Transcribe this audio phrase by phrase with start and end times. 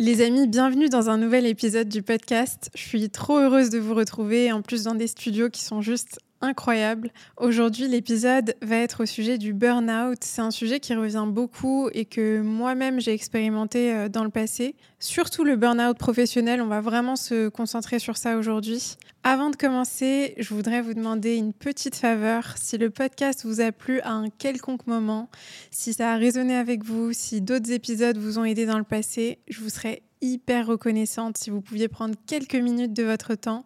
[0.00, 2.70] Les amis, bienvenue dans un nouvel épisode du podcast.
[2.76, 6.20] Je suis trop heureuse de vous retrouver, en plus dans des studios qui sont juste
[6.40, 7.10] incroyables.
[7.36, 10.18] Aujourd'hui, l'épisode va être au sujet du burn-out.
[10.22, 14.76] C'est un sujet qui revient beaucoup et que moi-même j'ai expérimenté euh, dans le passé.
[15.00, 18.96] Surtout le burn-out professionnel, on va vraiment se concentrer sur ça aujourd'hui.
[19.24, 22.54] Avant de commencer, je voudrais vous demander une petite faveur.
[22.56, 25.28] Si le podcast vous a plu à un quelconque moment,
[25.70, 29.38] si ça a résonné avec vous, si d'autres épisodes vous ont aidé dans le passé,
[29.48, 33.64] je vous serais hyper reconnaissante si vous pouviez prendre quelques minutes de votre temps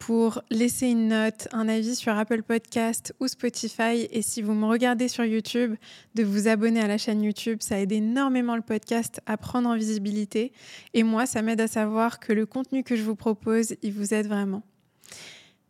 [0.00, 4.08] pour laisser une note, un avis sur Apple Podcast ou Spotify.
[4.10, 5.76] Et si vous me regardez sur YouTube,
[6.14, 7.58] de vous abonner à la chaîne YouTube.
[7.60, 10.52] Ça aide énormément le podcast à prendre en visibilité.
[10.94, 14.14] Et moi, ça m'aide à savoir que le contenu que je vous propose, il vous
[14.14, 14.62] aide vraiment.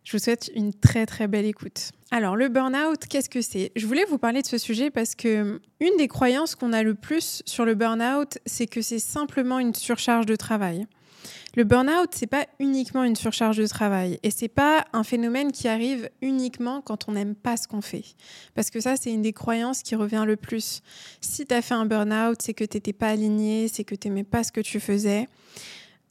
[0.05, 1.91] Je vous souhaite une très très belle écoute.
[2.13, 3.73] Alors le burn-out, qu'est-ce que c'est?
[3.77, 6.95] Je voulais vous parler de ce sujet parce que une des croyances qu'on a le
[6.95, 10.87] plus sur le burn-out, c'est que c'est simplement une surcharge de travail.
[11.57, 15.67] Le burn-out, c'est pas uniquement une surcharge de travail et c'est pas un phénomène qui
[15.67, 18.05] arrive uniquement quand on n'aime pas ce qu'on fait.
[18.55, 20.81] Parce que ça, c'est une des croyances qui revient le plus.
[21.21, 24.09] Si tu as fait un burn-out, c'est que tu n'étais pas aligné, c'est que tu
[24.09, 25.29] n'aimais pas ce que tu faisais.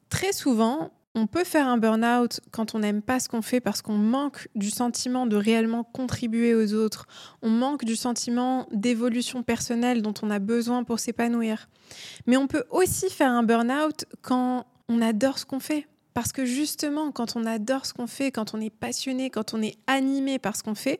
[0.09, 3.81] Très souvent, on peut faire un burn-out quand on n'aime pas ce qu'on fait parce
[3.81, 7.07] qu'on manque du sentiment de réellement contribuer aux autres.
[7.41, 11.67] On manque du sentiment d'évolution personnelle dont on a besoin pour s'épanouir.
[12.27, 15.87] Mais on peut aussi faire un burn-out quand on adore ce qu'on fait.
[16.13, 19.61] Parce que justement, quand on adore ce qu'on fait, quand on est passionné, quand on
[19.61, 20.99] est animé par ce qu'on fait,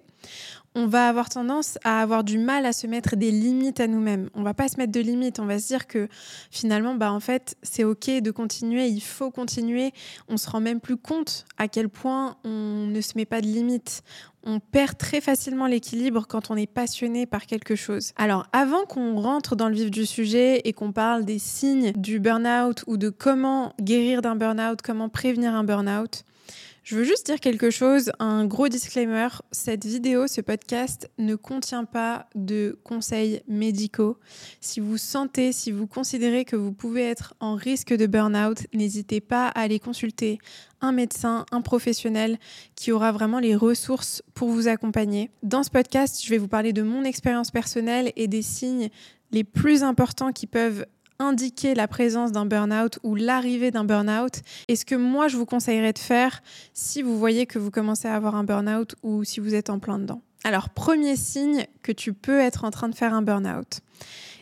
[0.75, 4.29] on va avoir tendance à avoir du mal à se mettre des limites à nous-mêmes.
[4.33, 6.07] On va pas se mettre de limites, on va se dire que
[6.51, 9.91] finalement, bah en fait, c'est ok de continuer, il faut continuer.
[10.27, 13.47] On se rend même plus compte à quel point on ne se met pas de
[13.47, 14.03] limites.
[14.43, 18.13] On perd très facilement l'équilibre quand on est passionné par quelque chose.
[18.15, 22.19] Alors, avant qu'on rentre dans le vif du sujet et qu'on parle des signes du
[22.19, 26.23] burn-out ou de comment guérir d'un burn-out, comment prévenir un burn-out,
[26.89, 29.27] je veux juste dire quelque chose, un gros disclaimer.
[29.51, 34.17] Cette vidéo, ce podcast ne contient pas de conseils médicaux.
[34.59, 39.21] Si vous sentez, si vous considérez que vous pouvez être en risque de burn-out, n'hésitez
[39.21, 40.39] pas à aller consulter
[40.81, 42.39] un médecin, un professionnel
[42.73, 45.29] qui aura vraiment les ressources pour vous accompagner.
[45.43, 48.89] Dans ce podcast, je vais vous parler de mon expérience personnelle et des signes
[49.31, 50.87] les plus importants qui peuvent
[51.19, 55.45] indiquer la présence d'un burn-out ou l'arrivée d'un burn-out et ce que moi je vous
[55.45, 56.41] conseillerais de faire
[56.73, 59.79] si vous voyez que vous commencez à avoir un burn-out ou si vous êtes en
[59.79, 60.21] plein dedans.
[60.43, 63.81] Alors, premier signe que tu peux être en train de faire un burn-out.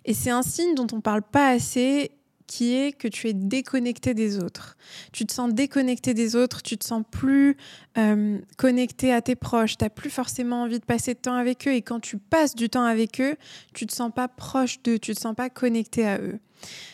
[0.05, 2.11] Et c'est un signe dont on parle pas assez
[2.45, 4.77] qui est que tu es déconnecté des autres.
[5.11, 7.57] Tu te sens déconnecté des autres, tu te sens plus
[7.97, 11.67] euh, connecté à tes proches, tu n'as plus forcément envie de passer de temps avec
[11.67, 13.35] eux et quand tu passes du temps avec eux,
[13.73, 16.39] tu te sens pas proche d'eux, tu te sens pas connecté à eux.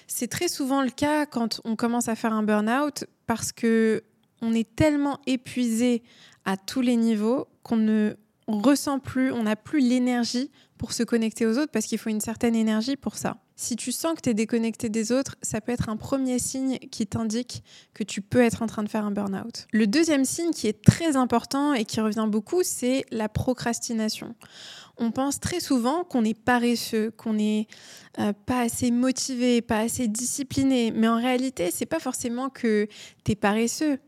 [0.08, 4.04] C'est très souvent le cas quand on commence à faire un burn-out parce que
[4.42, 6.04] on est tellement épuisé
[6.46, 8.16] à tous les niveaux qu'on ne
[8.48, 12.22] ressent plus, on n'a plus l'énergie pour se connecter aux autres parce qu'il faut une
[12.22, 13.38] certaine énergie pour ça.
[13.56, 16.80] Si tu sens que tu es déconnecté des autres, ça peut être un premier signe
[16.80, 19.68] qui t'indique que tu peux être en train de faire un burn-out.
[19.72, 24.36] Le deuxième signe qui est très important et qui revient beaucoup, c'est la procrastination.
[24.98, 27.68] On pense très souvent qu'on est paresseux, qu'on n'est
[28.20, 32.88] euh, pas assez motivé, pas assez discipliné, mais en réalité, c'est pas forcément que
[33.24, 34.00] tu es paresseux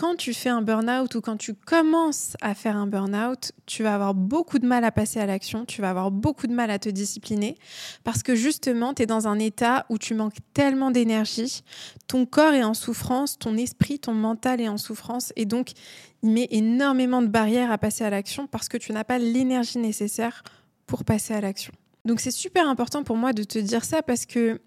[0.00, 3.94] quand tu fais un burn-out ou quand tu commences à faire un burn-out, tu vas
[3.94, 6.78] avoir beaucoup de mal à passer à l'action, tu vas avoir beaucoup de mal à
[6.78, 7.58] te discipliner
[8.02, 11.62] parce que justement, tu es dans un état où tu manques tellement d'énergie,
[12.06, 15.72] ton corps est en souffrance, ton esprit, ton mental est en souffrance et donc
[16.22, 19.76] il met énormément de barrières à passer à l'action parce que tu n'as pas l'énergie
[19.76, 20.44] nécessaire
[20.86, 21.74] pour passer à l'action.
[22.06, 24.62] Donc c'est super important pour moi de te dire ça parce que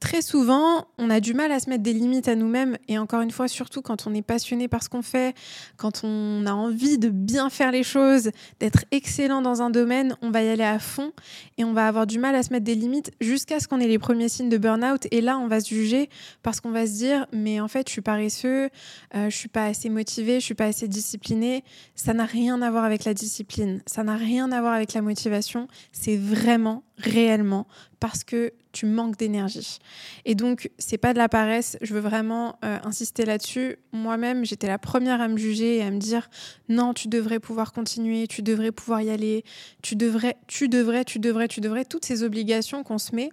[0.00, 2.76] très souvent, on a du mal à se mettre des limites à nous-mêmes.
[2.88, 5.34] Et encore une fois, surtout quand on est passionné par ce qu'on fait,
[5.76, 8.30] quand on a envie de bien faire les choses,
[8.60, 11.12] d'être excellent dans un domaine, on va y aller à fond
[11.58, 13.88] et on va avoir du mal à se mettre des limites jusqu'à ce qu'on ait
[13.88, 15.06] les premiers signes de burn-out.
[15.10, 16.08] Et là, on va se juger
[16.42, 18.70] parce qu'on va se dire, mais en fait, je suis paresseux,
[19.14, 21.64] euh, je suis pas assez motivé, je suis pas assez discipliné.
[21.94, 25.02] Ça n'a rien à voir avec la discipline, ça n'a rien à voir avec la
[25.02, 25.68] motivation.
[25.92, 27.66] C'est vraiment réellement
[28.00, 29.78] parce que tu manques d'énergie.
[30.24, 33.78] Et donc, c'est pas de la paresse, je veux vraiment euh, insister là-dessus.
[33.92, 36.28] Moi-même, j'étais la première à me juger et à me dire
[36.68, 39.44] non, tu devrais pouvoir continuer, tu devrais pouvoir y aller,
[39.82, 43.30] tu devrais, tu devrais, tu devrais, tu devrais, toutes ces obligations qu'on se met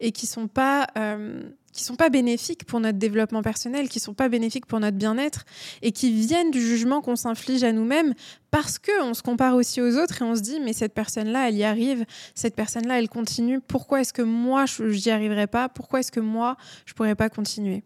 [0.00, 1.42] et qui sont pas euh,
[1.72, 5.44] qui sont pas bénéfiques pour notre développement personnel, qui sont pas bénéfiques pour notre bien-être
[5.80, 8.14] et qui viennent du jugement qu'on s'inflige à nous-mêmes
[8.50, 11.48] parce que on se compare aussi aux autres et on se dit mais cette personne-là
[11.48, 12.04] elle y arrive,
[12.34, 16.20] cette personne-là elle continue, pourquoi est-ce que moi je n'y arriverai pas, pourquoi est-ce que
[16.20, 17.82] moi je pourrais pas continuer?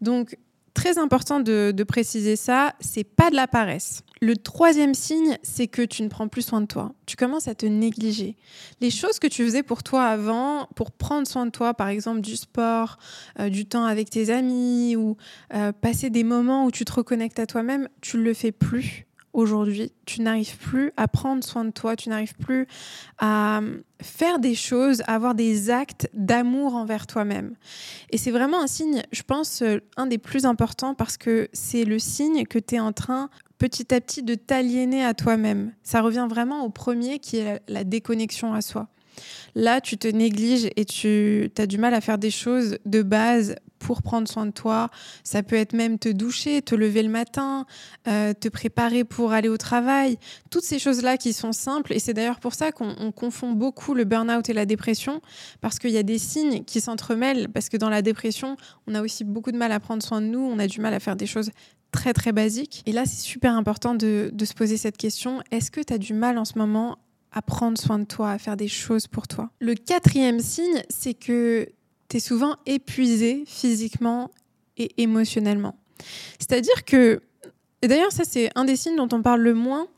[0.00, 0.36] Donc
[0.78, 4.02] très important de, préciser ça, c'est pas de la paresse.
[4.20, 6.92] Le troisième signe, c'est que tu ne prends plus soin de toi.
[7.04, 8.36] Tu commences à te négliger.
[8.80, 12.20] Les choses que tu faisais pour toi avant, pour prendre soin de toi, par exemple
[12.20, 12.98] du sport,
[13.40, 15.16] euh, du temps avec tes amis ou
[15.52, 19.07] euh, passer des moments où tu te reconnectes à toi-même, tu ne le fais plus
[19.38, 19.92] aujourd'hui.
[20.04, 22.66] Tu n'arrives plus à prendre soin de toi, tu n'arrives plus
[23.18, 27.54] à euh, faire des choses, à avoir des actes d'amour envers toi-même.
[28.10, 29.62] Et c'est vraiment un signe, je pense,
[29.96, 33.92] un des plus importants parce que c'est le signe que tu es en train petit
[33.94, 35.72] à petit de t'aliéner à toi-même.
[35.82, 38.88] Ça revient vraiment au premier qui est la, déconnexion à soi.
[39.54, 43.56] Là, tu te négliges et tu as du mal à faire des choses de base
[43.78, 44.90] pour prendre soin de toi.
[45.24, 47.66] Ça peut être même te doucher, te lever le matin,
[48.06, 50.18] euh, te préparer pour aller au travail.
[50.50, 51.92] Toutes ces choses-là qui sont simples.
[51.92, 55.20] Et c'est d'ailleurs pour ça qu'on confond beaucoup le burn-out et la dépression,
[55.60, 57.48] parce qu'il y a des signes qui s'entremêlent.
[57.48, 60.26] Parce que dans la dépression, on a aussi beaucoup de mal à prendre soin de
[60.26, 61.50] nous, on a du mal à faire des choses
[61.92, 62.82] très très basique.
[62.86, 65.42] Et là, c'est super important de, se poser cette question.
[65.50, 66.98] Est-ce que tu as du mal en ce moment
[67.32, 69.50] à prendre soin de toi, à faire des choses pour toi?
[69.60, 71.68] Le quatrième signe, c'est que
[72.08, 74.30] tu es souvent épuisé physiquement
[74.76, 75.76] et émotionnellement.
[76.38, 77.20] C'est-à-dire que,
[77.82, 79.88] et d'ailleurs ça c'est un des signes dont on parle le moins,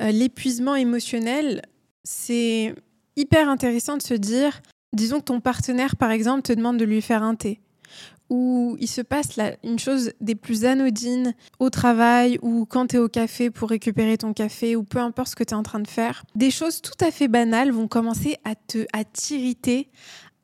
[0.00, 1.62] euh, l'épuisement émotionnel,
[2.04, 2.74] c'est
[3.16, 4.62] hyper intéressant de se dire,
[4.92, 7.60] disons que ton partenaire par exemple te demande de lui faire un thé
[8.32, 12.98] où il se passe une chose des plus anodines au travail ou quand tu es
[12.98, 15.80] au café pour récupérer ton café ou peu importe ce que tu es en train
[15.80, 16.24] de faire.
[16.34, 19.90] Des choses tout à fait banales vont commencer à te à t'irriter,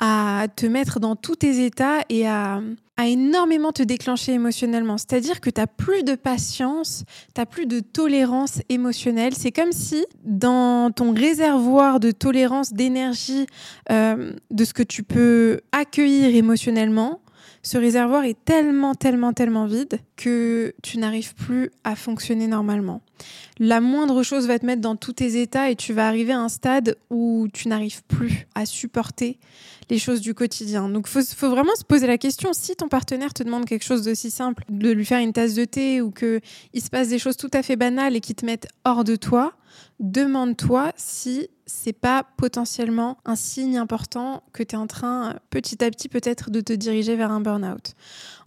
[0.00, 2.60] à te mettre dans tous tes états et à,
[2.96, 4.98] à énormément te déclencher émotionnellement.
[4.98, 7.04] C'est-à-dire que tu n'as plus de patience,
[7.34, 9.34] tu n'as plus de tolérance émotionnelle.
[9.34, 13.46] C'est comme si dans ton réservoir de tolérance, d'énergie,
[13.90, 17.20] euh, de ce que tu peux accueillir émotionnellement,
[17.68, 23.02] ce réservoir est tellement, tellement, tellement vide que tu n'arrives plus à fonctionner normalement.
[23.58, 26.40] La moindre chose va te mettre dans tous tes états et tu vas arriver à
[26.40, 29.38] un stade où tu n'arrives plus à supporter
[29.90, 30.88] les choses du quotidien.
[30.88, 34.02] Donc, il faut, vraiment se poser la question, si ton partenaire te demande quelque chose
[34.02, 36.40] d'aussi simple, de lui faire une tasse de thé ou qu'il
[36.82, 39.52] se passe des choses tout à fait banales et qui te mettent hors de toi,
[40.00, 45.90] demande-toi si c'est pas potentiellement un signe important que tu es en train petit à
[45.90, 47.94] petit peut-être de te diriger vers un burn-out.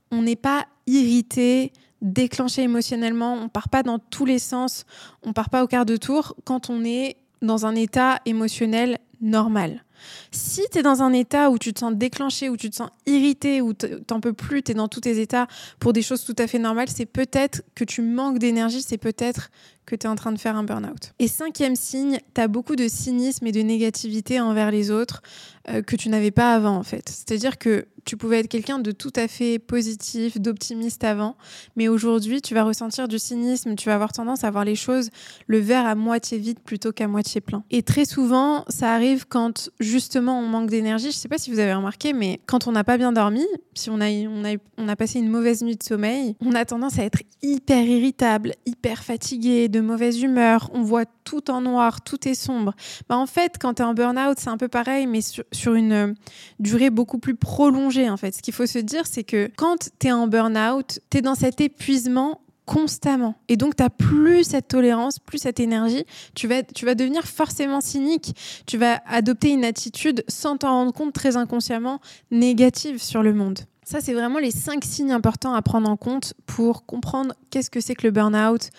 [0.10, 1.72] On n'est pas irrité,
[2.02, 4.86] déclenché émotionnellement, on part pas dans tous les sens,
[5.24, 9.86] on part pas au quart de tour quand on est dans un état émotionnel normal.
[10.32, 12.90] Si tu es dans un état où tu te sens déclenché, où tu te sens
[13.06, 15.48] irrité, où t'en peux plus, tu es dans tous tes états
[15.80, 19.52] pour des choses tout à fait normales, c'est peut-être que tu manques d'énergie, c'est peut-être
[19.86, 21.14] que tu es en train de faire un burn-out.
[21.20, 25.22] Et cinquième signe, tu as beaucoup de cynisme et de négativité envers les autres
[25.70, 27.10] euh, que tu n'avais pas avant en fait.
[27.10, 31.36] C'est-à-dire que tu pouvais être quelqu'un de tout à fait positif, d'optimiste avant,
[31.76, 35.10] mais aujourd'hui, tu vas ressentir du cynisme, tu vas avoir tendance à voir les choses,
[35.48, 37.64] le verre à moitié vide plutôt qu'à moitié plein.
[37.70, 41.12] Et très souvent, ça arrive quand justement on manque d'énergie.
[41.12, 43.46] Je ne sais pas si vous avez remarqué, mais quand on n'a pas bien dormi,
[43.76, 46.66] si on a, on, a, on a passé une mauvaise nuit de sommeil, on a
[46.66, 52.02] tendance à être hyper irritable, hyper fatigué, de mauvaise humeur, on voit tout en noir,
[52.02, 52.76] tout est sombre.
[53.10, 56.16] Bah, en fait, quand tu es en burn-out, c'est un peu pareil, mais sur, une
[56.60, 58.36] durée beaucoup plus prolongée en fait.
[58.36, 61.36] Ce qu'il faut se dire, c'est que quand tu es en burn-out, tu es dans
[61.36, 63.36] cet épuisement constamment.
[63.50, 66.06] Et donc, tu n'as plus cette tolérance, plus cette énergie.
[66.36, 68.36] Tu vas, tu vas devenir forcément cynique.
[68.66, 72.00] Tu vas adopter une attitude, sans t'en rendre compte, très inconsciemment,
[72.30, 73.60] négative sur le monde.
[73.84, 77.82] Ça, c'est vraiment les cinq signes importants à prendre en compte pour comprendre qu'est-ce que
[77.82, 78.70] c'est que le burn-out,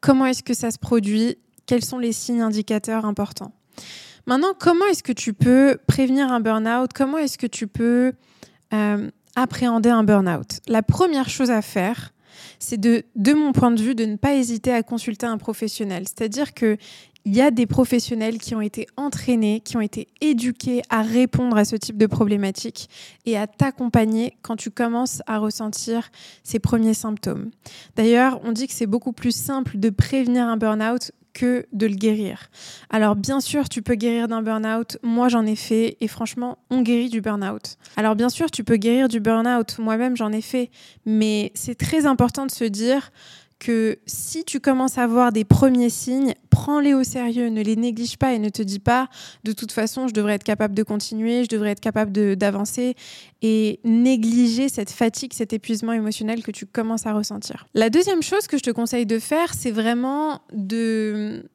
[0.00, 1.36] comment est-ce que ça se produit,
[1.66, 3.52] quels sont les signes indicateurs importants?
[4.26, 6.90] Maintenant, comment est-ce que tu peux prévenir un burn-out?
[6.94, 8.12] Comment est-ce que tu peux
[8.74, 10.60] euh, appréhender un burn-out?
[10.66, 12.12] La première chose à faire,
[12.58, 16.04] c'est de, de mon point de vue, de ne pas hésiter à consulter un professionnel.
[16.06, 16.76] C'est-à-dire que
[17.28, 21.58] il y a des professionnels qui ont été entraînés, qui ont été éduqués à répondre
[21.58, 22.88] à ce type de problématiques
[23.26, 26.10] et à t'accompagner quand tu commences à ressentir
[26.42, 27.50] ces premiers symptômes.
[27.96, 31.96] D'ailleurs, on dit que c'est beaucoup plus simple de prévenir un burn-out que de le
[31.96, 32.48] guérir.
[32.88, 34.96] Alors bien sûr, tu peux guérir d'un burn-out.
[35.02, 37.76] Moi, j'en ai fait et franchement, on guérit du burn-out.
[37.98, 39.78] Alors bien sûr, tu peux guérir du burn-out.
[39.78, 40.70] Moi-même, j'en ai fait.
[41.04, 43.12] Mais c'est très important de se dire
[43.58, 48.16] que si tu commences à voir des premiers signes, prends-les au sérieux, ne les néglige
[48.16, 49.08] pas et ne te dis pas
[49.44, 52.94] de toute façon je devrais être capable de continuer, je devrais être capable d'avancer
[53.42, 57.66] et négliger cette fatigue, cet épuisement émotionnel que tu commences à ressentir.
[57.74, 61.48] La deuxième chose que je te conseille de faire, c'est vraiment de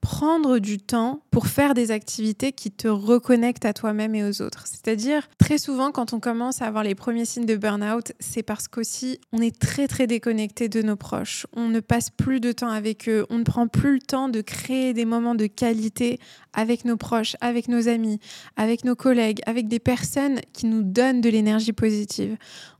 [0.00, 4.66] prendre du temps pour faire des activités qui te reconnectent à toi-même et aux autres.
[4.66, 8.68] C'est-à-dire, très souvent, quand on commence à avoir les premiers signes de burn-out, c'est parce
[8.68, 11.46] qu'aussi, on est très, très déconnecté de nos proches.
[11.54, 13.26] On ne passe plus de temps avec eux.
[13.30, 16.18] On ne prend plus le temps de créer des moments de qualité
[16.52, 18.18] avec nos proches, avec nos amis,
[18.56, 22.36] avec nos collègues, avec des personnes qui nous donnent de l'énergie positive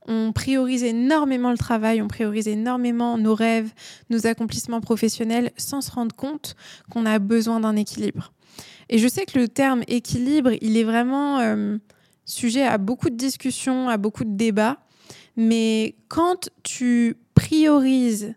[0.07, 3.73] on priorise énormément le travail, on priorise énormément nos rêves,
[4.09, 6.57] nos accomplissements professionnels sans se rendre compte
[6.91, 8.33] qu'on a besoin d'un équilibre.
[8.89, 11.79] Et je sais que le terme équilibre, il est vraiment euh,
[12.25, 14.79] sujet à beaucoup de discussions, à beaucoup de débats,
[15.37, 18.35] mais quand tu priorises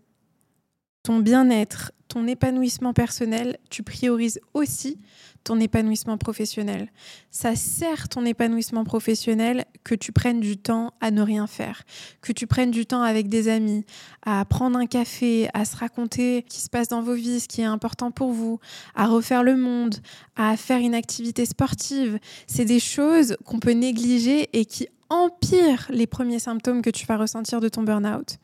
[1.02, 5.00] ton bien-être, ton épanouissement personnel, tu priorises aussi
[5.44, 6.90] ton épanouissement professionnel.
[7.32, 11.84] Ça sert ton épanouissement professionnel que tu prennes du temps à ne rien faire,
[12.22, 13.86] que tu prennes du temps avec des amis,
[14.26, 17.48] à prendre un café, à se raconter ce qui se passe dans vos vies, ce
[17.48, 18.60] qui est important pour vous,
[18.96, 19.96] à refaire le monde,
[20.36, 22.20] à faire une activité sportive.
[22.48, 27.18] C'est des choses qu'on peut négliger et qui empirent les premiers symptômes que tu vas
[27.18, 28.38] ressentir de ton burn-out.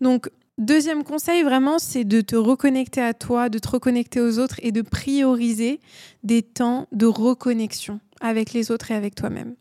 [0.00, 4.58] Donc, Deuxième conseil, vraiment, c'est de te reconnecter à toi, de te reconnecter aux autres
[4.62, 5.80] et de prioriser
[6.22, 9.54] des temps de reconnexion avec les autres et avec toi-même.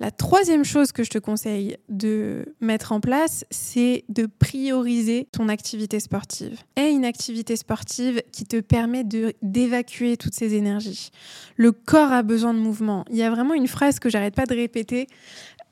[0.00, 5.48] La troisième chose que je te conseille de mettre en place, c'est de prioriser ton
[5.48, 6.58] activité sportive.
[6.76, 9.04] Et une activité sportive qui te permet
[9.42, 11.10] d'évacuer toutes ces énergies.
[11.56, 13.04] Le corps a besoin de mouvement.
[13.10, 15.06] Il y a vraiment une phrase que j'arrête pas de répéter,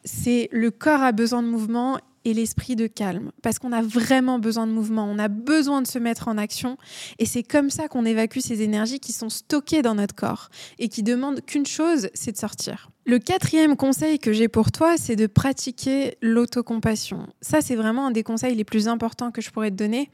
[0.04, 3.33] c'est le corps a besoin de mouvement et l'esprit de calme.
[3.43, 6.76] Parce qu'on a vraiment besoin de mouvement, on a besoin de se mettre en action.
[7.19, 10.49] Et c'est comme ça qu'on évacue ces énergies qui sont stockées dans notre corps
[10.79, 12.91] et qui demandent qu'une chose, c'est de sortir.
[13.05, 17.26] Le quatrième conseil que j'ai pour toi, c'est de pratiquer l'autocompassion.
[17.41, 20.09] Ça, c'est vraiment un des conseils les plus importants que je pourrais te donner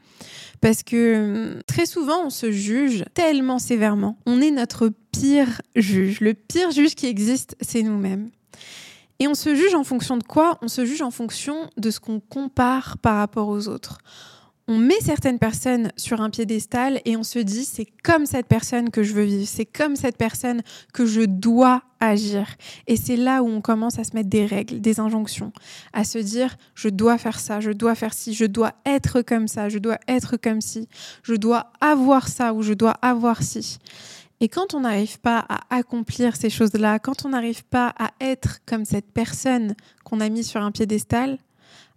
[0.59, 4.17] parce que hum, très souvent, on se juge tellement sévèrement.
[4.25, 6.19] On est notre pire juge.
[6.19, 8.29] Le pire juge qui existe, c'est nous-mêmes.
[9.19, 11.99] Et on se juge en fonction de quoi On se juge en fonction de ce
[11.99, 13.99] qu'on compare par rapport aux autres.
[14.71, 18.91] On met certaines personnes sur un piédestal et on se dit c'est comme cette personne
[18.91, 20.61] que je veux vivre, c'est comme cette personne
[20.93, 22.45] que je dois agir.
[22.85, 25.51] Et c'est là où on commence à se mettre des règles, des injonctions,
[25.91, 29.47] à se dire je dois faire ça, je dois faire ci, je dois être comme
[29.47, 30.87] ça, je dois être comme ci,
[31.23, 33.79] je dois avoir ça ou je dois avoir ci.
[34.41, 38.59] Et quand on n'arrive pas à accomplir ces choses-là, quand on n'arrive pas à être
[38.65, 41.37] comme cette personne qu'on a mis sur un piédestal,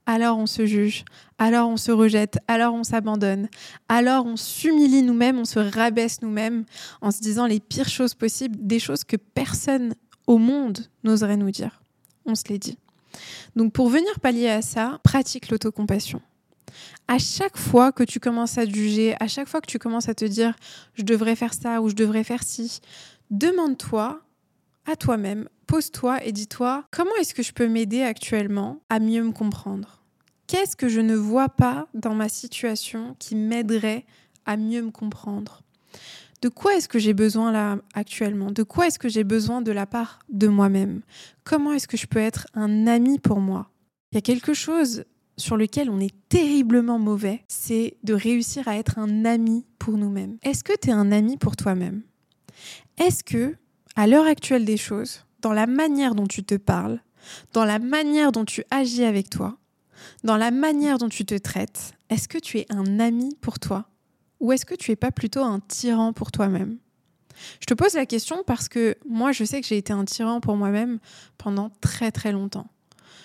[0.07, 1.05] alors on se juge,
[1.39, 3.49] alors on se rejette, alors on s'abandonne,
[3.89, 6.65] alors on s'humilie nous-mêmes, on se rabaisse nous-mêmes
[7.01, 9.95] en se disant les pires choses possibles, des choses que personne
[10.27, 11.83] au monde n'oserait nous dire.
[12.27, 12.79] On se les dit.
[13.55, 16.21] Donc pour venir pallier à ça, pratique l'autocompassion
[17.09, 20.09] à chaque fois que tu commences à te juger, à chaque fois que tu commences
[20.09, 20.55] à te dire
[20.95, 22.81] je devrais faire ça ou je devrais faire ci,
[23.31, 24.21] demande-toi
[24.87, 29.33] à toi-même, pose-toi et dis-toi comment est-ce que je peux m'aider actuellement à mieux me
[29.33, 30.03] comprendre?
[30.47, 34.05] Qu'est-ce que je ne vois pas dans ma situation qui m'aiderait
[34.45, 35.63] à mieux me comprendre?
[36.43, 38.51] De quoi est-ce que j'ai besoin là actuellement?
[38.51, 41.03] De quoi est-ce que j'ai besoin de la part de moi-même?
[41.45, 43.71] Comment est-ce que je peux être un ami pour moi?
[44.11, 45.05] Il y a quelque chose
[45.37, 50.39] sur lequel on est terriblement mauvais, c'est de réussir à être un ami pour nous-mêmes.
[50.43, 52.03] Est-ce que tu es un ami pour toi-même?
[52.99, 53.57] Est-ce que,
[53.97, 57.01] à l'heure actuelle des choses, dans la manière dont tu te parles,
[57.53, 59.57] dans la manière dont tu agis avec toi,
[60.25, 63.87] dans la manière dont tu te traites, est-ce que tu es un ami pour toi?
[64.41, 66.79] Ou est-ce que tu es pas plutôt un tyran pour toi-même?
[67.61, 70.41] Je te pose la question parce que moi, je sais que j'ai été un tyran
[70.41, 70.99] pour moi-même
[71.39, 72.69] pendant très très longtemps.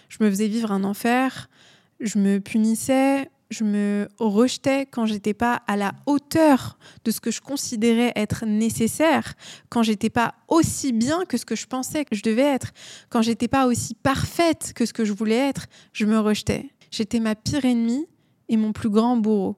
[0.09, 1.49] Je me faisais vivre un enfer,
[1.99, 7.31] je me punissais, je me rejetais quand j'étais pas à la hauteur de ce que
[7.31, 9.33] je considérais être nécessaire,
[9.69, 12.71] quand j'étais pas aussi bien que ce que je pensais que je devais être,
[13.09, 16.69] quand j'étais pas aussi parfaite que ce que je voulais être, je me rejetais.
[16.91, 18.07] J'étais ma pire ennemie
[18.49, 19.57] et mon plus grand bourreau.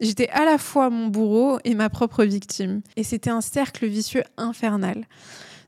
[0.00, 2.82] J'étais à la fois mon bourreau et ma propre victime.
[2.96, 5.06] Et c'était un cercle vicieux infernal.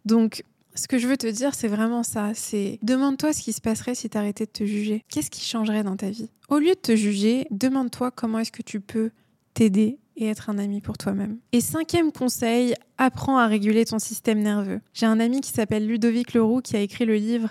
[0.05, 0.45] Donc,
[0.81, 2.33] ce que je veux te dire, c'est vraiment ça.
[2.35, 5.05] C'est demande-toi ce qui se passerait si tu arrêtais de te juger.
[5.11, 6.31] Qu'est-ce qui changerait dans ta vie?
[6.49, 9.11] Au lieu de te juger, demande-toi comment est-ce que tu peux
[9.53, 11.39] t'aider et être un ami pour toi-même.
[11.53, 14.81] Et cinquième conseil, apprends à réguler ton système nerveux.
[14.93, 17.49] J'ai un ami qui s'appelle Ludovic Leroux qui a écrit le livre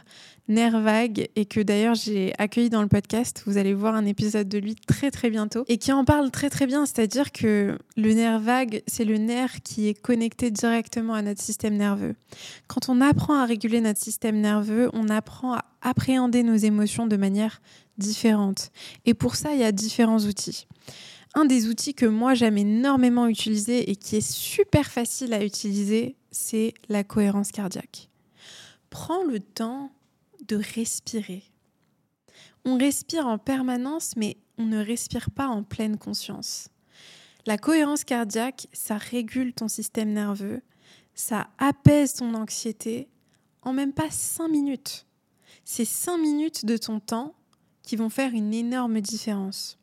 [0.48, 3.44] Nerf vague et que d'ailleurs j'ai accueilli dans le podcast.
[3.46, 6.50] Vous allez voir un épisode de lui très très bientôt et qui en parle très
[6.50, 6.88] très bien.
[6.88, 11.78] C'est-à-dire que le nerf vague, c'est le nerf qui est connecté directement à notre système
[11.78, 12.16] nerveux.
[12.68, 17.16] Quand on apprend à réguler notre système nerveux, on apprend à appréhender nos émotions de
[17.16, 17.62] manière
[18.00, 18.72] différente.
[19.06, 20.68] Et pour ça, il y a différents outils.
[21.36, 26.16] Un des outils que moi j'aime énormément utiliser et qui est super facile à utiliser,
[26.32, 28.10] c'est la cohérence cardiaque.
[28.90, 29.92] Prends le temps
[30.48, 31.44] de respirer.
[32.66, 36.70] On respire en permanence, mais on ne respire pas en pleine conscience.
[37.46, 40.62] La cohérence cardiaque, ça régule ton système nerveux,
[41.16, 43.08] ça apaise ton anxiété
[43.62, 45.06] en même pas 5 minutes.
[45.64, 47.36] C'est 5 minutes de ton temps
[47.82, 49.79] qui vont faire une énorme différence.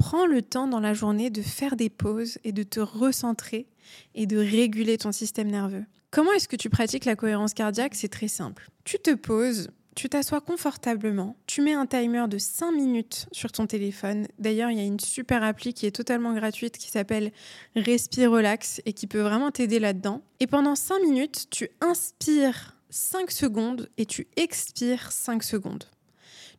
[0.00, 3.66] Prends le temps dans la journée de faire des pauses et de te recentrer
[4.14, 5.84] et de réguler ton système nerveux.
[6.10, 7.94] Comment est-ce que tu pratiques la cohérence cardiaque?
[7.94, 8.70] C'est très simple.
[8.84, 13.66] Tu te poses, tu t'assois confortablement, tu mets un timer de 5 minutes sur ton
[13.66, 14.26] téléphone.
[14.38, 17.30] D'ailleurs, il y a une super appli qui est totalement gratuite qui s'appelle
[17.76, 20.22] Respire Relax et qui peut vraiment t'aider là-dedans.
[20.40, 25.84] Et pendant 5 minutes, tu inspires 5 secondes et tu expires 5 secondes.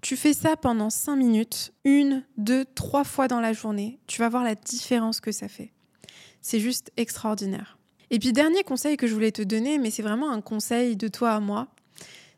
[0.02, 4.00] Tu fais ça pendant 5 minutes, une, deux, trois fois dans la journée.
[4.08, 5.72] Tu vas voir la différence que ça fait.
[6.42, 7.78] C'est juste extraordinaire.
[8.10, 11.08] Et puis dernier conseil que je voulais te donner, mais c'est vraiment un conseil de
[11.08, 11.68] toi à moi,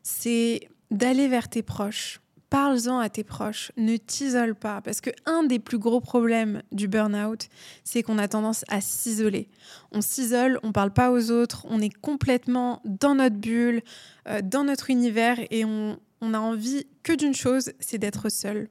[0.02, 2.20] c'est d'aller vers tes proches.
[2.50, 6.86] Parle-en à tes proches, ne t'isole pas, parce que un des plus gros problèmes du
[6.86, 7.48] burn-out,
[7.82, 9.48] c'est qu'on a tendance à s'isoler.
[9.90, 13.82] On s'isole, on parle pas aux autres, on est complètement dans notre bulle,
[14.28, 18.68] euh, dans notre univers, et on, on a envie que d'une chose, c'est d'être seul.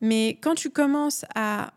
[0.00, 1.72] Mais quand tu commences à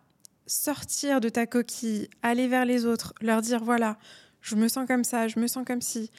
[0.45, 3.97] sortir de ta coquille, aller vers les autres, leur dire voilà,
[4.41, 6.12] je me sens comme ça, je me sens comme si,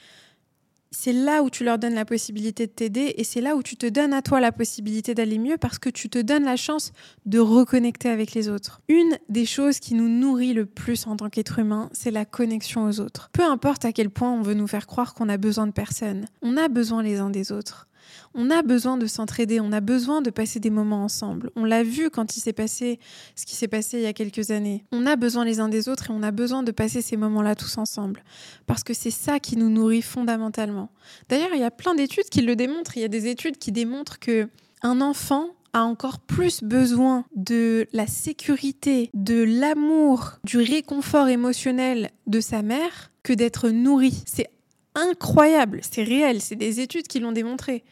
[0.95, 3.75] c'est là où tu leur donnes la possibilité de t'aider et c'est là où tu
[3.75, 6.93] te donnes à toi la possibilité d'aller mieux parce que tu te donnes la chance
[7.25, 8.81] de reconnecter avec les autres.
[8.87, 12.85] Une des choses qui nous nourrit le plus en tant qu'être humain, c'est la connexion
[12.85, 13.29] aux autres.
[13.33, 16.25] Peu importe à quel point on veut nous faire croire qu'on a besoin de personne,
[16.41, 17.87] on a besoin les uns des autres.
[18.33, 21.51] On a besoin de s'entraider, on a besoin de passer des moments ensemble.
[21.55, 22.99] On l'a vu quand il s'est passé
[23.35, 24.85] ce qui s'est passé il y a quelques années.
[24.91, 27.55] On a besoin les uns des autres et on a besoin de passer ces moments-là
[27.55, 28.23] tous ensemble.
[28.65, 30.89] Parce que c'est ça qui nous nourrit fondamentalement.
[31.29, 32.97] D'ailleurs, il y a plein d'études qui le démontrent.
[32.97, 34.49] Il y a des études qui démontrent que
[34.81, 42.39] un enfant a encore plus besoin de la sécurité, de l'amour, du réconfort émotionnel de
[42.39, 44.23] sa mère que d'être nourri.
[44.25, 44.49] C'est
[44.95, 47.83] incroyable, c'est réel, c'est des études qui l'ont démontré.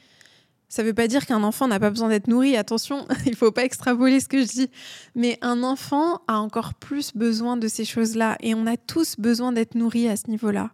[0.74, 3.36] Ça ne veut pas dire qu'un enfant n'a pas besoin d'être nourri, attention, il ne
[3.36, 4.70] faut pas extrapoler ce que je dis.
[5.14, 9.52] Mais un enfant a encore plus besoin de ces choses-là et on a tous besoin
[9.52, 10.72] d'être nourris à ce niveau-là.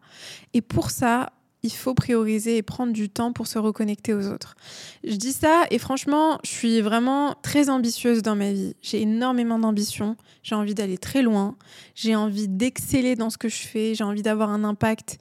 [0.54, 1.34] Et pour ça,
[1.64, 4.56] il faut prioriser et prendre du temps pour se reconnecter aux autres.
[5.04, 8.78] Je dis ça et franchement, je suis vraiment très ambitieuse dans ma vie.
[8.82, 11.58] J'ai énormément d'ambition, j'ai envie d'aller très loin,
[11.94, 15.18] j'ai envie d'exceller dans ce que je fais, j'ai envie d'avoir un impact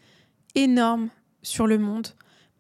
[0.55, 1.09] énorme
[1.43, 2.07] sur le monde,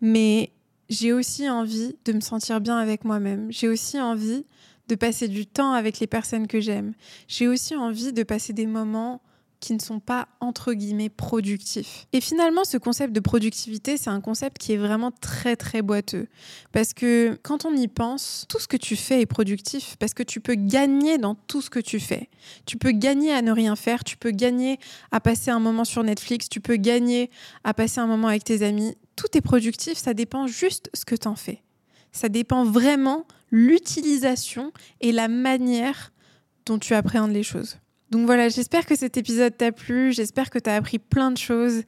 [0.00, 0.50] mais
[0.88, 3.50] j'ai aussi envie de me sentir bien avec moi-même.
[3.50, 4.44] J'ai aussi envie
[4.88, 6.94] de passer du temps avec les personnes que j'aime.
[7.26, 9.20] J'ai aussi envie de passer des moments
[9.60, 12.06] qui ne sont pas entre guillemets productifs.
[12.12, 16.28] Et finalement, ce concept de productivité, c'est un concept qui est vraiment très très boiteux.
[16.72, 20.22] Parce que quand on y pense, tout ce que tu fais est productif parce que
[20.22, 22.28] tu peux gagner dans tout ce que tu fais.
[22.66, 24.78] Tu peux gagner à ne rien faire, tu peux gagner
[25.10, 27.30] à passer un moment sur Netflix, tu peux gagner
[27.64, 28.96] à passer un moment avec tes amis.
[29.18, 31.64] Tout est productif, ça dépend juste ce que tu en fais.
[32.12, 36.12] Ça dépend vraiment l'utilisation et la manière
[36.66, 37.78] dont tu appréhendes les choses.
[38.10, 41.36] Donc voilà, j'espère que cet épisode t'a plu, j'espère que tu as appris plein de
[41.36, 41.82] choses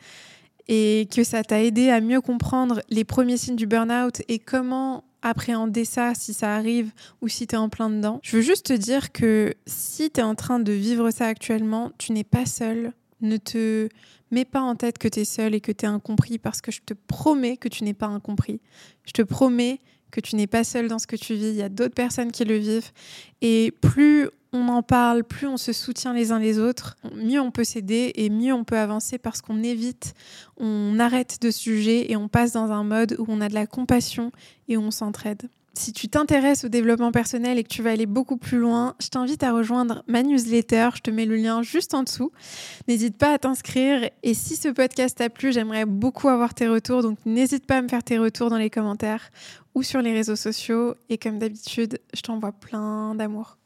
[0.66, 5.04] et que ça t'a aidé à mieux comprendre les premiers signes du burn-out et comment
[5.22, 6.90] appréhender ça si ça arrive
[7.20, 8.18] ou si tu es en plein dedans.
[8.24, 11.92] Je veux juste te dire que si tu es en train de vivre ça actuellement,
[11.96, 12.92] tu n'es pas seul.
[13.20, 13.88] Ne te
[14.30, 16.70] mets pas en tête que tu es seul et que tu es incompris parce que
[16.70, 18.60] je te promets que tu n'es pas incompris.
[19.04, 21.62] Je te promets que tu n'es pas seul dans ce que tu vis, il y
[21.62, 22.90] a d'autres personnes qui le vivent.
[23.40, 27.52] Et plus on en parle, plus on se soutient les uns les autres, mieux on
[27.52, 30.14] peut s'aider et mieux on peut avancer parce qu'on évite,
[30.56, 33.66] on arrête de juger et on passe dans un mode où on a de la
[33.66, 34.32] compassion
[34.68, 35.48] et où on s'entraide.
[35.74, 39.08] Si tu t'intéresses au développement personnel et que tu vas aller beaucoup plus loin, je
[39.08, 40.90] t'invite à rejoindre ma newsletter.
[40.96, 42.32] Je te mets le lien juste en dessous.
[42.88, 44.10] N'hésite pas à t'inscrire.
[44.22, 47.02] Et si ce podcast t'a plu, j'aimerais beaucoup avoir tes retours.
[47.02, 49.30] Donc n'hésite pas à me faire tes retours dans les commentaires
[49.74, 50.94] ou sur les réseaux sociaux.
[51.08, 53.59] Et comme d'habitude, je t'envoie plein d'amour.